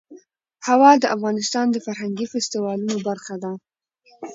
هوا 0.67 0.91
د 0.99 1.05
افغانستان 1.15 1.65
د 1.71 1.77
فرهنګي 1.85 2.25
فستیوالونو 2.31 2.97
برخه 3.07 3.35
ده. 3.43 3.51